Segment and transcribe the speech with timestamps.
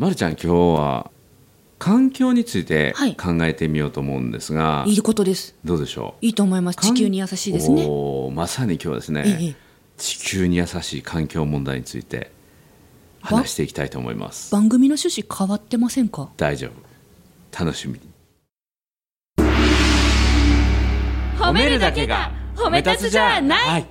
[0.00, 1.10] まるちゃん今日は
[1.78, 3.14] 環境についてはい。
[3.14, 5.54] 考えてみようと思うんですが、いいことです。
[5.62, 6.24] どうでしょう？
[6.24, 6.78] いいと思います。
[6.78, 7.86] 地球に優しいですね。
[8.32, 9.54] まさに今日はですね、ええ
[9.98, 12.32] 地球に優しい環境問題について
[13.20, 14.50] 話していきたいと思います。
[14.50, 16.30] 番組の趣旨変わってませんか？
[16.38, 16.68] 大丈
[17.52, 17.62] 夫。
[17.62, 18.00] 楽しみに。
[21.38, 23.68] 褒めるだけが褒め立つじゃない。
[23.68, 23.86] はい。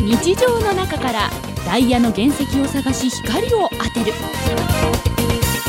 [0.00, 1.30] 日常の中から
[1.66, 4.12] ダイヤの原石を探し光を当てる。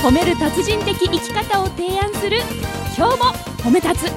[0.04, 2.38] 褒める達人的生き方を提案する。
[2.98, 3.26] 今日も
[3.64, 4.12] 褒め立つ。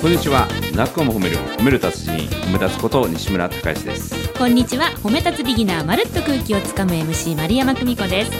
[0.00, 0.48] こんにちは。
[0.74, 1.36] なっこも褒める。
[1.36, 4.32] 褒める達人褒め立つこと西村孝之です。
[4.38, 4.86] こんにちは。
[5.02, 8.32] 褒め立つビギナーまるっと空気をつかむ MC 丸山久美子です。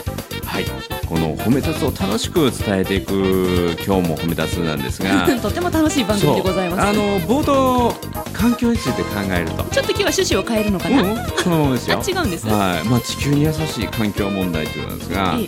[0.45, 0.65] はい。
[1.07, 5.27] この褒め立つを楽しく伝えていく今日も褒め立つなんですが。
[5.41, 6.87] とても楽しい番組でございます。
[6.89, 9.63] あの冒頭環境について考えると。
[9.63, 11.99] ちょっと今日は趣旨を変えるのかな、うん、そのままですよ。
[11.99, 12.47] あ違うんです。
[12.47, 12.87] はい。
[12.87, 15.47] まあ、地球に優しい環境問題ということなんですが、ええ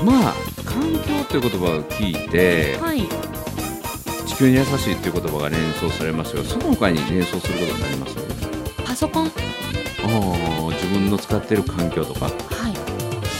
[0.00, 0.34] えまあ
[0.64, 3.02] 環境という言葉を聞いてえはい。
[4.26, 8.16] 地球に優しいという言葉が連想されますがその他に連想することになります？
[8.84, 9.24] パソコン？
[9.24, 9.30] は
[10.62, 12.28] ああ自分の使っている環境とか。
[12.28, 12.30] い。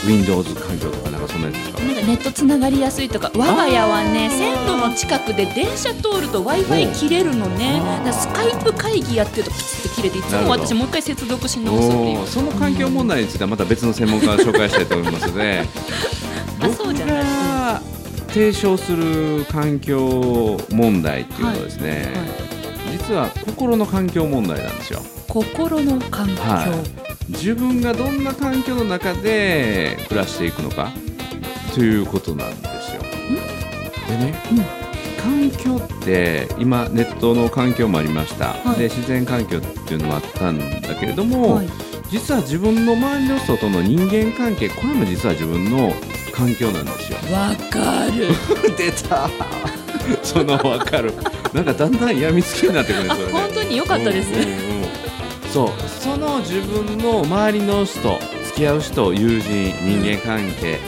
[0.07, 1.79] Windows 環境とかなんかそんなやつですか？
[1.83, 3.31] なんかネットつながりやすいとか。
[3.35, 7.81] 我が家はね線路の近くで電車通ると w i f i 切れるのね
[8.43, 12.27] イプ会議やってるとプツって切れていつも私もう一回接続し直すっていう。
[12.27, 15.63] その環境問題についてはまた別の専門家を紹介したいと思いますので
[16.59, 17.23] あそうじゃない
[17.67, 17.81] が
[18.27, 22.97] 提唱する環境問題っていうのはですね、はい。
[22.97, 25.01] 実は心の環境問題なんですよ。
[25.27, 26.83] 心の環境、は
[27.29, 30.91] 自分がどんな環境の中で暮らしていくのか
[31.73, 33.01] ということなんですよ。
[34.07, 34.86] でね、
[35.49, 38.79] 環境って今ネットの環境もありました、はい。
[38.79, 41.67] で自然環境っていうのもあったんだけれども、はい。
[42.09, 45.93] 実は自分の周りの人との人間関係これも実は自分の
[46.33, 47.17] 環境なんですよ。
[47.33, 48.29] わかる。
[48.77, 49.29] 出た。
[50.23, 51.13] その分かる。
[51.53, 53.33] なんかだんだん病みつきになってくるんであすよね。
[53.33, 54.51] 本当に良かったです、うんうんうん。
[55.51, 55.69] そう。
[55.87, 60.79] その自分の周りの人付き合う人友人人間関係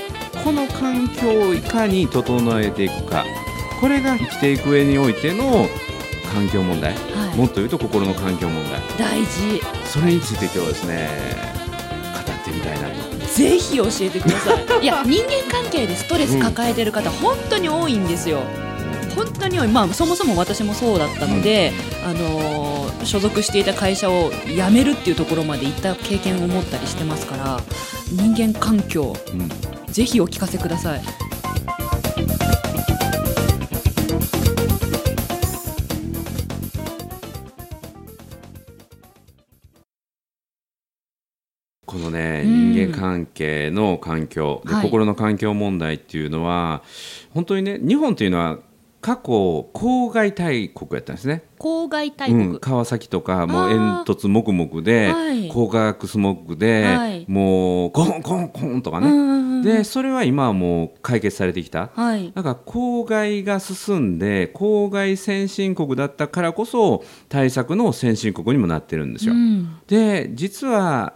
[0.44, 3.26] この環境をいかに整えていくか
[3.80, 5.68] これが生きていく上においての
[6.34, 7.38] 環境問題、はい。
[7.38, 8.82] もっと言うと心の環境問題。
[8.98, 9.62] 大事。
[9.86, 11.10] それについて今日はですね
[12.14, 13.26] 語ってみたいなと。
[13.34, 14.82] ぜひ教えてください。
[14.84, 18.42] いや人間関係でストレス抱えてる方、本当に多いんですよ。
[19.16, 21.74] 本当に多い、まあ、そもそも私もそうだったので、
[22.06, 27.60] あのー所属していた会社を辞めるっていうところまで行った経験を持ったりしてますから
[28.12, 29.50] 人間環境うん。
[29.92, 31.02] ぜひお聞かせください
[43.00, 44.84] 関係の環境で、はい。
[44.84, 46.82] 心の環境問題っていうのは
[47.34, 48.60] 本当にね日本というのは
[49.02, 49.22] 過去
[49.74, 55.48] 郊外大国やったんですね、郊外大国、うん、川崎とかもう煙突もくもくで、はい。
[55.48, 57.26] 高化学スモッグで、はい。
[57.30, 61.92] もうコンコンコンとかね、でそれは今はもう解決されてきた。
[61.94, 62.34] はい。
[62.36, 69.34] だから郊外が進んで郊外先進国だったからこそ対策の先進国にもなってるんですよ。
[69.34, 69.80] うん。
[69.88, 71.14] で実は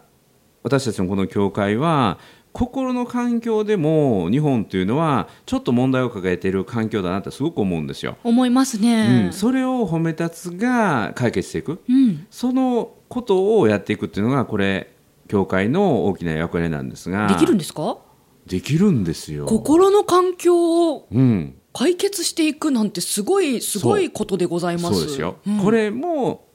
[0.63, 2.18] 私たちのこの教会は
[2.53, 8.18] 心の環境でも日本というのはちょっと問題を抱えている環境だなってすごく思うんですよ。
[8.24, 11.81] 思いますうねん、それを褒め立つが解決していく。
[11.90, 14.91] うんそのことをやっていくっていうのがこれ
[15.28, 17.28] 教会の大きな役割なんですが。
[17.28, 17.97] できるんですか？
[18.45, 19.45] できるんですよ。
[19.45, 24.95] 心の環境をうん、解決していくなんてすごいすごいことでございます。
[24.95, 25.07] そう。
[25.07, 25.59] ですよ、ん。
[25.59, 26.45] これも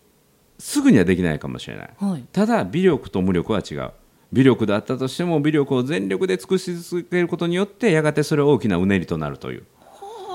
[0.58, 1.90] すぐにはできないかもしれない。
[1.98, 2.24] はい。
[2.32, 3.90] ただ微力と無力は違う
[4.32, 9.64] 微力だったとしても微力を全力で尽くし続けることによってやがてそれは大きなうねりとなるという。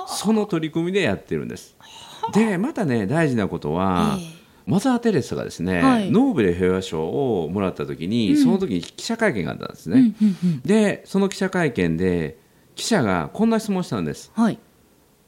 [0.07, 1.77] その取り組みでやってるんです。
[2.33, 4.43] でまたね大事なことは、ええ。
[4.65, 6.09] マザー・テレサがですね、はい。
[6.09, 10.61] ノーベル平和賞をもらった時に、その時に記者会見があったんですね、うんうんうん。
[10.61, 12.37] でその記者会見で
[12.75, 14.31] 記者がこんな質問をしたんです。
[14.33, 14.59] はい。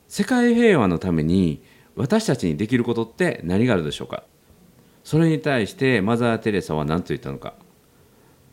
[0.07, 1.61] 世界平和のために
[1.95, 4.23] 私たちにできることって何があるでしょうか？
[5.03, 7.55] それに対してマザー・テレサは何と言ったのか？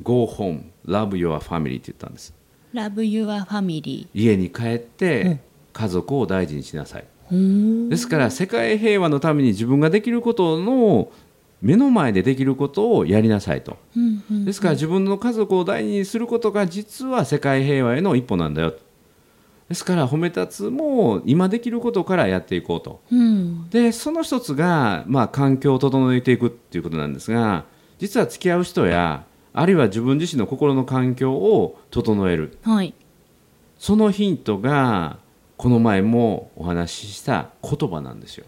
[0.02, 2.34] Go home, love your family って言ったんです。
[2.72, 4.80] ラブユアファミリ家に帰っうん。
[4.96, 5.40] て
[5.72, 7.04] 家族を大事にしなさい。
[7.30, 11.10] ーですから世界平和のために自分ができることの
[11.62, 13.78] 目の前でできることをやりなさいと。
[13.96, 14.44] うんうん。
[14.44, 18.74] ですから自分の家族を大事にすることが実は世界平和への一歩なんだよ。
[19.68, 23.00] ですから褒め立つも今できることからやっていこうと。
[23.10, 23.70] うん。
[23.70, 27.64] でその一つが、まあ、環境を整えていくっていうことなんですが
[27.98, 32.58] 実は付き合う人やあるいは自分自身の心の環境を整える。
[32.62, 32.94] はい。
[33.78, 35.18] そのヒントが
[35.56, 38.46] この前もお話しした言葉なんですよ。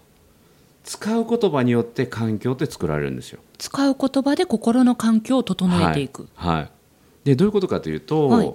[0.85, 3.41] 使う言葉によって環境って作られるんですよ。
[3.59, 6.71] 使う言葉で心の環境を整えていく、はい、はい。
[7.25, 8.55] でどういうことかというと、はい。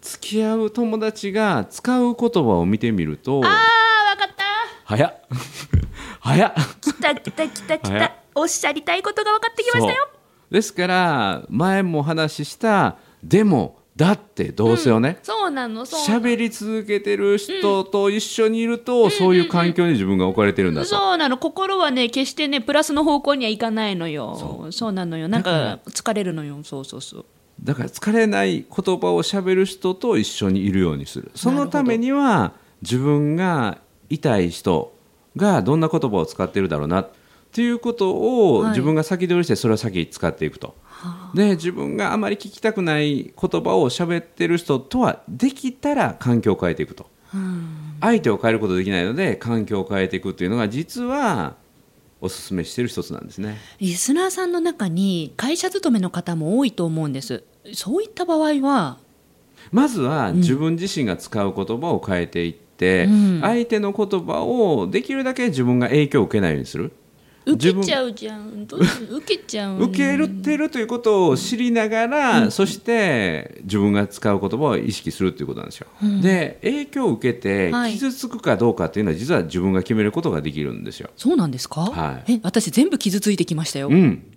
[0.00, 4.44] 付き合う友達が使う言葉を見てみるとああわかった。
[4.84, 5.20] 早っ。
[6.20, 6.52] 早っ。
[6.80, 8.14] 来た来た来た来た。
[8.34, 10.08] おっしゃりたいことが分かってきましたよ
[10.50, 15.18] ですから前もお話しした「でも」「だって」どうせをね。
[15.22, 16.24] そうなのそうなの。
[16.24, 21.38] 喋、り続けてる人と一緒にいると、そういう環境に自分が置かれてるんだと、そうなの。
[21.38, 24.70] 心はね決してねプラスの方向にはいかないのよ。
[24.70, 24.92] そう。
[24.92, 25.28] なのよ。
[25.28, 26.58] なんか疲れるのよ。
[26.64, 27.24] そうそうそう。
[27.62, 31.30] だから疲れない言葉を喋る人と一緒にいるようにする。
[31.34, 32.52] そのためには
[32.82, 34.94] 自分が痛い人
[35.36, 37.02] がどんな言葉を使ってるだろうな。
[37.02, 37.19] って
[37.58, 38.68] いうことをはい。
[38.70, 40.74] 自分が先取りしてそれを先使っていくと。
[41.34, 47.06] で自分があまり聞きたくない言葉を喋ってる人とはできたら環境を変えていくと。
[48.00, 51.54] 相手を変えることできないので環境を変えていくっていうのが実は
[52.20, 53.56] おすすめしている一つなんですね。
[53.78, 57.44] リスナーさんの中に会社勤めの方も多いと思うんです。
[57.72, 58.98] そういった場合は？
[59.72, 63.40] まずは自分自身が使う言葉を変えていって、うん。
[63.40, 66.92] 相手の言葉をできるだけ自分が影響を受けないようにする
[67.46, 68.66] 受けちゃうじゃん。
[68.66, 75.86] どう受けちゃう受け入れてるということを知りながら、そして自分が使う言葉を意識するということなんですよ、
[76.22, 77.92] で影響を受けてはい。
[77.92, 82.34] 傷つくかどうかっていうのは実は自分が決めることができるんですよ、そうなんですか、はい。
[82.34, 84.36] え私全部傷ついてきましたよ、うん。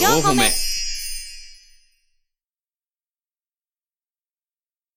[0.00, 0.42] 四個目。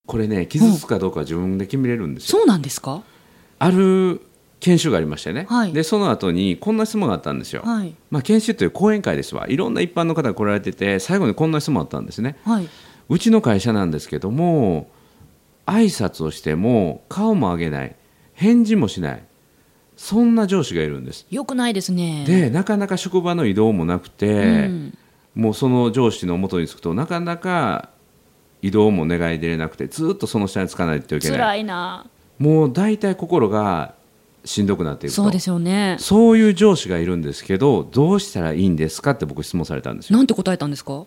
[0.08, 2.40] これね傷つくかどうかは自分で決めれるんですよ。
[2.40, 3.04] そうなんですか？
[3.60, 4.20] ある
[4.62, 5.74] 研修がありましてね、はい。
[5.74, 7.94] でその後にこんな質問があったんですよ、はい。
[8.10, 9.48] まあ、研修という講演会ですわ。
[9.50, 12.38] いろんな一般の方が来られてて最後にこんな質問あったんですね。
[12.46, 12.70] はい。
[13.10, 14.90] うちの会社なんですけども
[15.66, 17.96] 挨拶をしても顔も上げない。
[18.34, 19.24] 返事もしない。
[19.98, 21.26] そんな上司がいるんです。
[21.30, 22.24] よくないですね。
[22.26, 24.98] でなかなか職場の移動もなくて、うん。
[25.34, 27.90] もうその上司のもとにつくとなかなか
[28.62, 31.38] 移動も願い出れなくてずっとその下につかないといけない。
[31.38, 32.06] 辛いな。
[32.38, 33.96] もう大体心が
[34.44, 35.22] しんどくなっていくと。
[35.24, 35.98] そうですよね。
[36.00, 40.18] そういう上司がいるんですけどどうしたらいいんですかって僕質問されたんですよ。
[40.18, 41.06] なんて答えたんですか？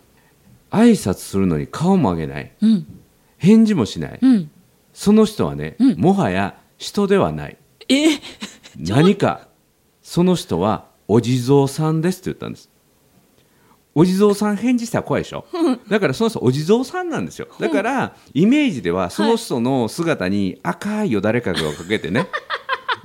[0.71, 2.53] 挨拶するのに顔も上げない。
[2.61, 2.87] うん。
[3.39, 4.19] 返事もしない。
[4.21, 4.51] うん。
[4.93, 5.99] その人はね、うん。
[5.99, 7.57] もはや人ではない。
[7.89, 8.09] え？
[8.79, 9.49] 何か
[10.03, 12.71] その人はお地蔵さんですって言ったんです。
[13.97, 15.45] お地蔵さん返事したら怖いでしょ？
[15.89, 17.47] だからその人お地蔵さんなんですよ。
[17.61, 22.27] だからイメージではその人の姿に赤いよだれかがをかけてね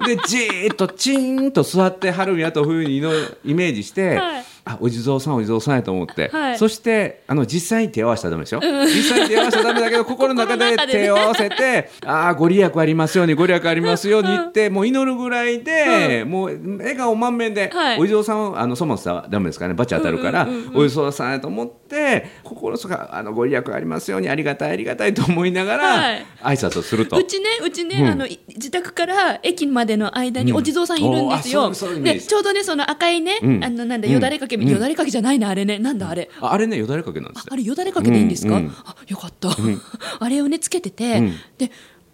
[0.05, 3.11] でじーっとチーンと座ってはるんやというふうにの
[3.43, 4.45] イメージして、はい。
[4.69, 6.57] あお地蔵さんお地蔵さんやと思って、はい。
[6.59, 17.99] そしてあの実際に手を合わせたらダメですよ、実際に手を合わせたらダメだけど 心の中で手を合わせて ああご利益ありますようにご利益ありますようにって、 もう祈るぐらいで、もう笑顔満面で、はい。
[17.99, 20.63] お地蔵さんはあのそもそもダメですからね罰当たるから、うんうんうん。
[20.65, 26.25] うんお地蔵さんやと思って心の底からあのご利益ありますようにありがたいありがたいと思いながら、はい。
[26.43, 27.17] 挨拶をすると。
[27.17, 27.23] う。
[27.23, 28.07] ちねうちね、うん。
[28.07, 30.57] あのい自宅から駅までの間にうん。
[30.57, 33.63] お地蔵さんいるんですよ、でちょうどねその赤いね、うん。
[33.63, 34.69] あのなんだうんよだれかけ、うん。
[34.69, 35.79] よだれかけじゃないなあれね。
[35.79, 37.45] なんだあれ、ああれねよだれかけなんです。
[37.49, 38.65] あれよだれかけでいいんですか、うん。
[38.65, 38.73] うん。
[38.85, 39.49] あよかった、
[40.19, 41.33] あれをねつけてて、うん。
[41.57, 41.71] で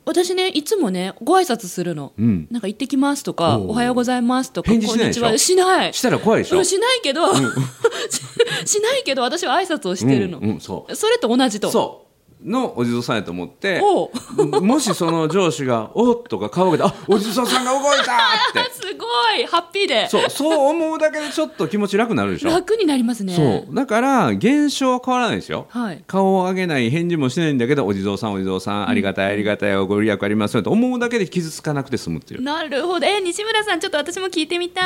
[0.08, 2.48] 私ねいつもねご挨拶するの、うん。
[2.52, 5.36] なんか行ってきますとかおはようございますとかこんにちは。
[5.38, 5.94] しない。
[5.94, 6.58] したら怖いでしょ？
[6.58, 7.34] うんしないけど、
[8.66, 11.72] しないけど私は挨拶をしてるの、うんそれと同じと。
[11.72, 12.04] そう
[12.46, 13.82] のお地蔵さんやと思って
[14.62, 18.14] もしその上司が「おっ!」とか顔を上げて「あお地蔵さんが動いた!
[18.62, 18.72] 」って。
[18.72, 19.06] すご
[19.38, 19.46] い。
[19.46, 20.08] ハッピーで。
[20.10, 22.50] そうそう思うだけでちょっと気持ち楽になるでしょ。
[22.50, 23.34] 楽になりますね。
[23.34, 23.75] そう。
[23.75, 25.66] だから現象は変わらないですよ。
[25.70, 26.04] はい。
[26.08, 32.42] 顔を上げない返事もしないんだけどお地蔵さんお地蔵さんありがたいありがたいご利益ありますよと思うだけで傷つかなくて済むっていう。
[32.42, 33.06] なるほど。
[33.06, 34.82] え西村さんちょっと私も聞いてみた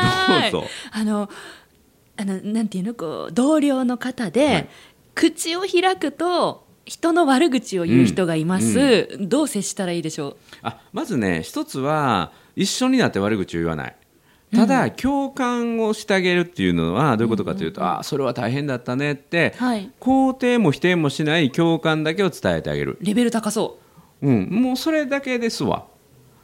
[0.47, 0.51] い。
[0.51, 1.29] どうぞあの
[2.17, 4.69] あのなんていうのこう同僚の方で、はい。
[5.15, 13.95] 口を開くと人の悪口を言う人がいます、どう接したらいいでしょあまずね一つは一緒になって悪口を言わない。
[14.55, 19.91] ただ、共感をしてあげるっていうのはどういうことかというと、あそれは大変だったねって、うはい。
[19.99, 23.77] 肯定も否定もしない共感だけを伝えてあげる、レベル高そ
[24.23, 25.85] うん、もうそれだけですわ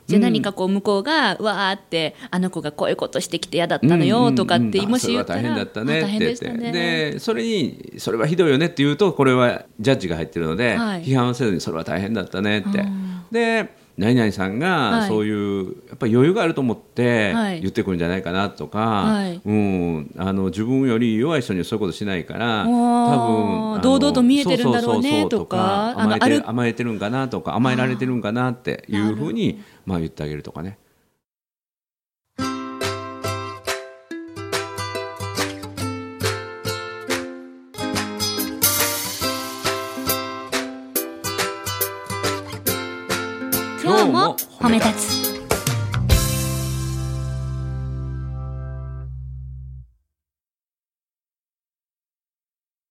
[0.08, 6.72] じゃあ何かこう向こうがわーってあの子がこういうことしてきて嫌だったのよとかってもし言ったら、あそれは大変だったねって言って。
[6.72, 11.04] でそれにそれはひどいよねって言うとこれはジャッジが入ってるので、はい。
[11.04, 12.80] 批判せずにそれは大変だったねって。
[12.80, 13.26] うん。
[13.32, 14.60] で何々さんはい。
[14.60, 17.62] がそういう、やっぱり余裕があると思ってはい。
[17.62, 19.42] 言ってくるんじゃないかなとか、はい。
[19.44, 25.94] うん、あの自分より弱い人にはそういうことしないから多分堂々と見えてるんだろうねとか。
[25.98, 30.78] あの甘えてある甘えてるんかなとか甘えられてるんかなっていうふうにまあ言ってあげるとかね。
[43.86, 45.36] 今日も褒め立つ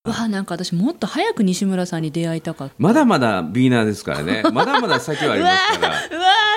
[0.04, 4.44] うわなんか私もっと早く西村さんに出会いたかったまだまだビギナーですからね。
[4.52, 5.94] まだまだ先はありますから。
[5.94, 6.00] うわ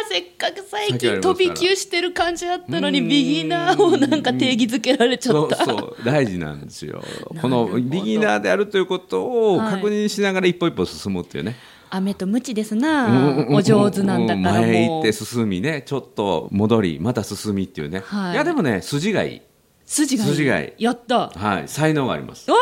[0.05, 7.01] ーせっかく最近飛び級してる感じあったのにうんビギナーをなんか定義づけられちゃったそうそう大事なんですよ。
[7.41, 11.55] このビギナーであるということをはい確認しながら一歩一歩進むっていうね。
[11.89, 18.01] 飴とムチですなお上手なんだから前行って進みね、ちょっと戻り、また進みっていうね。
[18.05, 18.33] はい。
[18.33, 19.41] いやでもね筋がいい。
[19.85, 20.29] 筋がいい。
[20.31, 20.83] 筋がいい。
[20.83, 21.29] やった。
[21.29, 21.67] はい。
[21.67, 22.51] 才能があります。
[22.51, 22.55] お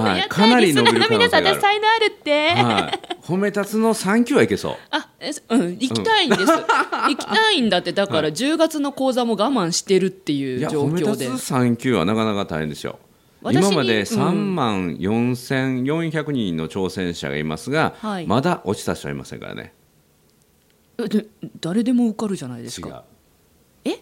[0.00, 0.18] はい。
[0.18, 1.46] やったかなり伸びる可能性がある。
[1.56, 3.22] 私才能あるって、はい。
[3.22, 4.76] 褒め立つの3級はいけそう。
[4.90, 5.70] あえうん。
[5.72, 7.92] 行きたいんです、 行きたいんだって。
[7.92, 12.98] だから10月の講座も我慢してるっていいうや状況で褒め立つ3級はなかなか大変ですよ。
[13.52, 14.04] 今までうん。
[14.04, 18.26] 3万4400人の挑戦者がいますが、はい。
[18.26, 19.74] まだ落ちた人はいませんからね。
[20.98, 21.26] えで
[21.60, 23.04] 誰でも受かるじゃないですか。
[23.84, 23.98] え？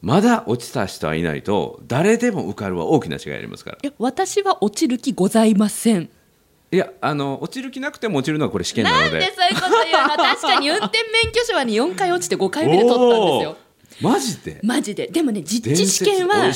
[0.00, 3.78] まだ落ちた人はいないと誰でも受かるは大きな違いありますから。
[3.82, 6.10] いや私は落ちる気ございません。
[6.72, 10.16] いやあの落ちる気なくても落ちるのはこれ試験ななんでのでそういうこと言うの？
[10.16, 13.56] 確かに運転免許証はね4回落ちて5回目で取ったんですよ
[14.00, 14.60] マジで？
[14.62, 15.08] マジで。
[15.08, 16.54] でもね実地試験は実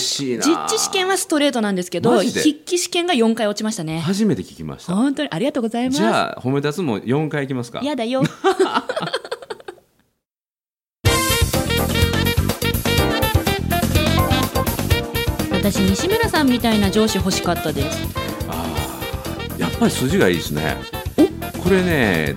[0.69, 4.01] 地試験はストレートなんですけど筆記試験が4回落ちましたね。
[4.01, 4.95] 初めて聞きました。
[4.95, 5.99] 本当にありがとうございます。
[5.99, 7.81] じゃあ褒め立つも4回いきますか。
[7.83, 8.23] やだよ。
[15.53, 17.99] 私西村さんみたいな上司欲しかったです。
[19.59, 20.77] やっぱり筋がいいですね。
[21.63, 22.37] これね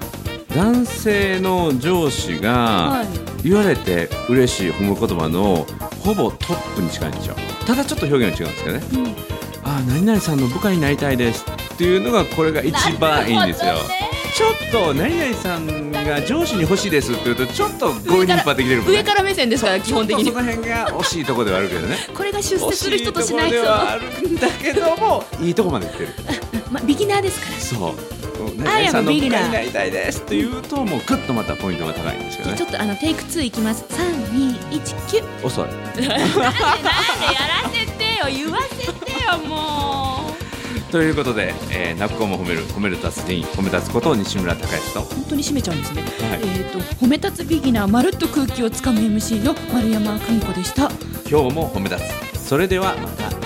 [0.56, 2.54] 男性の上司が
[2.90, 5.66] はい言われて嬉しい褒め言葉の
[6.04, 7.36] ほぼトップに近いんですよ。
[7.66, 9.06] ただちょっと表現が違うんですけどね。
[9.06, 13.74] うんああ何々さんの部下になりたいですっていうのがこれが一番いいんですよ。
[13.74, 18.90] ねちょっと何々さんが上司に欲しいですって言うとちょっと強引に引っ張ってきてるね。
[18.90, 20.32] 上から目線ですから基本的に。
[20.32, 21.98] その辺が惜しいところではあるけどね。
[22.16, 23.58] これが出世する人としない人。
[23.58, 26.10] 惜しいところではあるんだけどもいいとこまで行ってる。
[26.72, 27.60] まあビギナーですから。
[27.60, 28.19] そう
[28.60, 30.22] 何 I 々 am さんのになりたいです。
[30.22, 32.58] って言うともうグッとまたポイントが高いんですよね。
[32.58, 33.50] ちょっとあのテイク2い。
[33.52, 40.92] きます3219遅いなんでなんでやらせてよ言わせてよもう。
[40.92, 45.02] ということで、えー、泣く子も褒める褒める達人褒め立つこと西村隆之と。
[45.02, 46.40] 本当に締めちゃうんですね、はい。
[46.44, 50.90] えっ、と褒め立つビギナーまるっと空気をつかむ MC の丸山久美子でした。
[51.30, 52.02] 今日も褒め立
[52.34, 52.40] つ。
[52.40, 53.39] それではまた